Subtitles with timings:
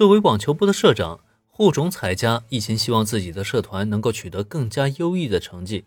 [0.00, 1.20] 作为网球部的社长，
[1.50, 5.84] 户冢彩家一心希望自己的社团能够取得更加优异的成绩。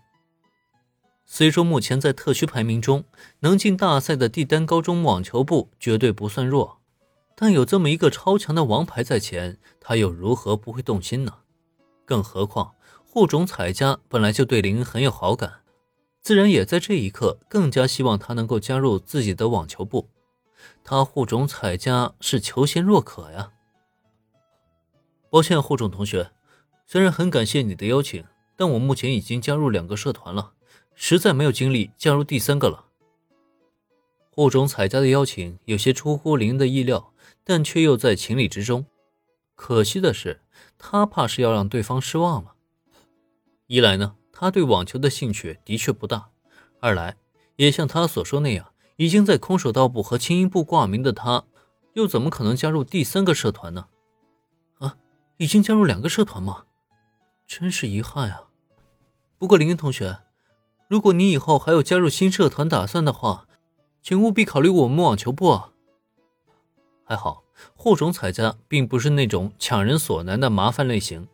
[1.26, 3.06] 虽说目前在特区排名中
[3.40, 6.78] 能进大赛的帝丹高中网球部绝对不算弱，
[7.36, 11.38] 但有这么一个超强的王牌在前，他又如何不会动心呢？
[12.06, 15.62] 更何况户冢彩家本来就对林很有好感。
[16.22, 20.08] 自然也在这一刻更加希望他能够加入自己的网球部。
[20.84, 23.50] 他护种彩家是求贤若渴呀。
[25.34, 26.30] 抱歉，护种同学，
[26.86, 28.24] 虽然很感谢你的邀请，
[28.56, 30.54] 但我目前已经加入两个社团了，
[30.94, 32.86] 实在没有精力加入第三个了。
[34.30, 38.86] 护种彩家的邀请有些出乎林的意料，但却又在情理之中。
[39.56, 40.42] 可惜的是，
[40.78, 42.54] 他怕是要让对方失望了。
[43.66, 44.14] 一来呢？
[44.32, 46.30] 他对网球的兴趣的确不大，
[46.80, 47.18] 二来
[47.56, 51.46] 也像他所说那样，已经在空手道部和轻音部挂名的他，
[51.94, 53.88] 又怎么可能加入第三个社团呢？
[55.38, 56.66] 已经加入两个社团吗？
[57.48, 58.44] 真是遗憾啊！
[59.38, 60.20] 不过林恩同学，
[60.88, 63.48] 如果你以后还有加入新社团打算的话，
[64.02, 65.72] 请务必考虑我们网球部啊。
[67.04, 67.44] 还好，
[67.76, 71.28] 霍总彩家并不是那种强人所难的麻烦类型。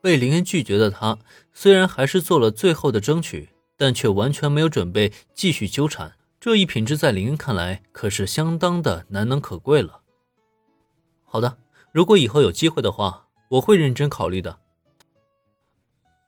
[0.00, 1.18] 被林恩拒绝的他，
[1.52, 6.14] 虽然还是做了最后的争取，但却完全没有准备继续纠缠。
[6.40, 10.00] 这一品质在林恩看来可是相当的难能可贵了。
[11.26, 11.58] 好的，
[11.92, 14.58] 如果以后有机会的话，我会认真考虑的。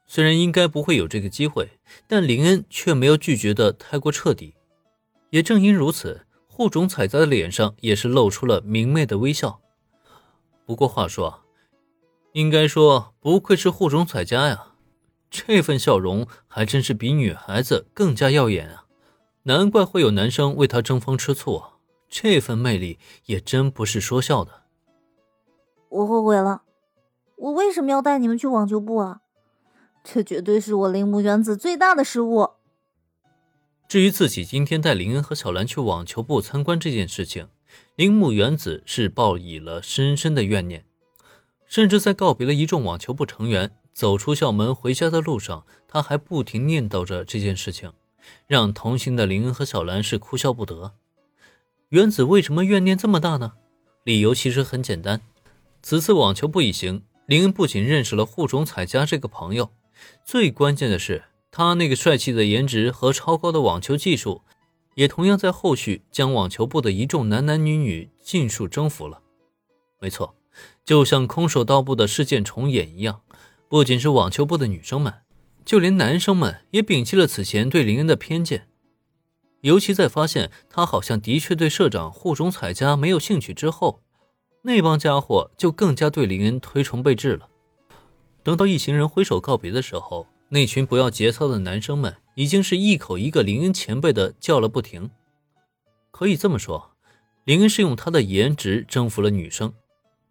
[0.07, 4.55] 虽然应该不会有这个机会，但林恩却没有拒绝的太过彻底。
[5.31, 9.61] 也正因如此，护种彩在的脸上也是露出了明媚的微笑。
[10.67, 11.41] 不过话说。
[12.33, 14.69] 应该说，不愧是护种彩家呀，
[15.31, 18.87] 这份笑容还真是比女孩子更加耀眼啊！
[19.43, 21.63] 难怪会有男生为她争风吃醋！
[22.09, 24.62] 这份魅力也真不是说笑的。
[25.93, 26.63] 我后悔了，
[27.37, 29.21] 我为什么要带你们去网球部啊？
[30.03, 32.49] 这绝对是我铃木原子最大的失误。
[33.87, 37.49] 至于自己今天带林恩和小兰去网球部参观这件事情，
[37.95, 40.87] 铃木原子是抱以了深深的怨念。
[41.67, 47.93] 甚至在告别了一众网球部成员，走出校门回家的路上，他还不停念叨着这件事情，
[48.47, 50.95] 让同行的林恩和小兰是哭笑不得。
[51.91, 53.53] 原子为什么怨念这么大呢？
[54.05, 55.21] 理由其实很简单，
[55.83, 59.73] 此次网球部一行，林恩不仅认识了护种彩家这个朋友，
[60.25, 64.43] 最关键的是他那个帅气的颜值和超高的网球技术，
[64.95, 69.21] 也同样在后续将网球部的一众男男女女尽数征服了。
[70.01, 70.37] 没错。
[70.85, 73.23] 就像空手道部的事件重演一样，
[73.69, 75.15] 不仅是网球部的女生们，
[75.65, 78.69] 就连男生们也摒弃了此前对林恩的偏见。
[79.63, 84.03] 尤其在发现他好像的确对社长护种彩家没有兴趣之后，
[84.63, 87.49] 那帮家伙就更加对林恩推崇备至了。
[88.43, 95.11] 等到一行人挥手告别的时候，那群不要节操的男生们已经是一口一个林恩前辈的叫了不停。
[96.11, 96.93] 可以这么说，
[97.45, 99.73] 林恩是用他的颜值征服了女生。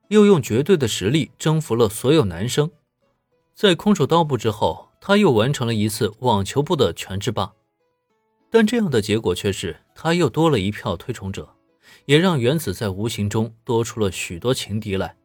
[0.09, 2.69] 又用绝对的实力征服了所有男生，
[3.55, 7.53] 在空手道部之后，他又完成了一次网球部的全制霸，
[8.49, 11.55] 但这样的结果却是他又多了一票推崇者，
[12.05, 15.15] 也让原子在无形中多出了许多情敌来。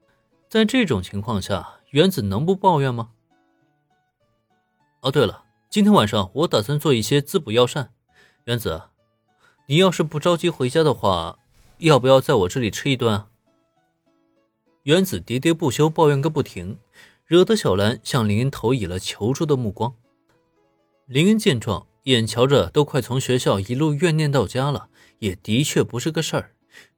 [0.48, 3.10] 在这种情况下，原子能不抱怨吗？
[5.00, 7.90] 哦，对了，今天晚上我打算做一些滋补药膳，
[8.44, 8.82] 原子，
[9.66, 11.38] 你要是不着急回家的话，
[11.78, 13.28] 要不要在我这里吃一顿啊？
[14.84, 16.78] 原子喋喋不休，抱怨个不停，
[17.26, 19.94] 惹得小兰向林恩投以了求助的目光。
[21.06, 24.88] 林恩见状，眼瞧着都快从学校一路怨念到家了，
[25.18, 26.52] 也的确不是个事儿，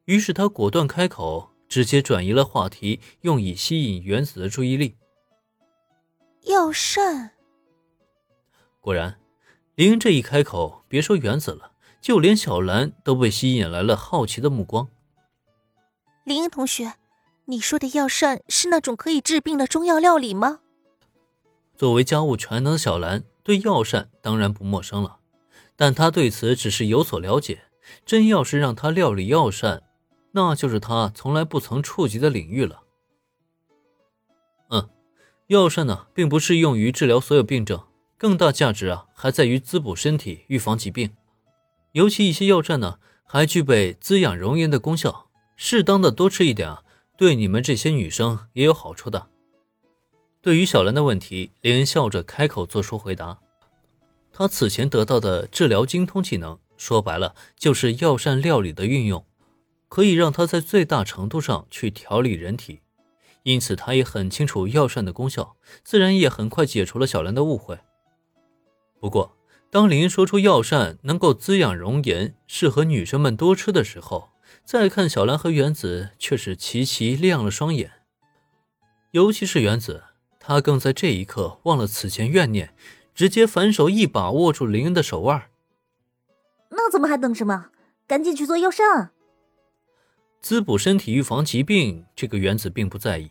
[0.08, 4.96] 于是他果断开口，直接转移了话题，用以吸引原子的注意力。
[6.44, 7.32] 药膳。
[8.80, 9.20] 果然，
[9.74, 14.88] 林恩这一开口，别说原子了，就连小兰都被吸引来了好奇的目光。
[16.24, 16.94] 林恩同学。
[17.44, 20.60] 你说的药膳是那种可以治病的中药料理吗？
[21.76, 25.18] 作为家务全能的小兰，对药膳当然不陌生了，
[25.76, 27.64] 但她对此只是有所了解。
[28.04, 29.82] 真要是让她料理药膳，
[30.38, 32.82] 那就是他从来不曾触及的领域了。
[34.70, 34.88] 嗯，
[35.48, 37.82] 药膳呢，并不适用于治疗所有病症，
[38.16, 41.10] 更大价值啊，还在于滋补身体、预防疾病。
[41.90, 46.84] 尤其一些药膳呢，还具备滋养容颜的功效，适当的多吃一点啊。
[47.16, 49.26] 对你们这些女生也有好处的。
[50.40, 53.40] 对于小兰的问题，林恩笑着开口做出回答。
[54.32, 59.24] 他此前得到的治疗精通技能，说白了就是药膳料理的运用，
[59.88, 62.80] 可以让他在最大程度上去调理人体，
[63.42, 67.78] 因此他也很清楚药膳的功效，自然也很快解除了小兰的误会。
[69.00, 69.36] 不过，
[69.70, 74.30] 当林说出药膳能够滋养容颜，适合女生们多吃的时候，
[74.64, 77.92] 再看小兰和原子，却是齐齐亮了双眼。
[79.12, 80.04] 尤其是原子，
[80.38, 82.74] 他更在这一刻忘了此前怨念，
[83.14, 85.50] 直接反手一把握住林恩的手腕。
[86.70, 87.70] 那怎么还等什么？
[88.06, 89.12] 赶紧去做药膳啊！
[90.40, 93.30] 滋补身体、预防疾病，这个原子并不在意，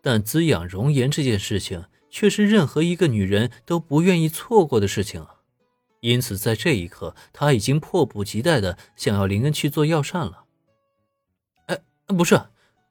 [0.00, 5.40] 但滋养容颜这件事情，却是任何一个女人都不愿意错过的事情啊！
[6.00, 10.44] 因此，在这一刻，他已经迫不及待的想要林恩去做药膳了。
[11.66, 12.40] 哎，不是，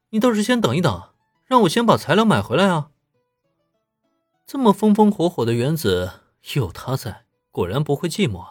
[0.10, 1.10] 你倒是先等一等，
[1.45, 2.89] 让我先把材料买回来啊！
[4.45, 6.12] 这么风风火火的原子，
[6.56, 8.45] 有他在，果然不会寂寞。